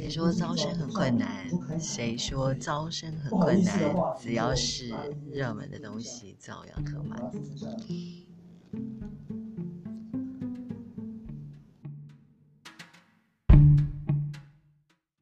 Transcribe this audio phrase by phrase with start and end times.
[0.00, 1.46] 谁说招生很困难
[1.78, 3.78] 谁说招生很困难
[4.18, 4.88] 只要是
[5.30, 7.16] 热门的东西照样可买